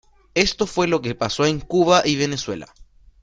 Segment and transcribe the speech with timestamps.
[0.33, 2.67] Esto fue lo que pasó en Cuba y Venezuela.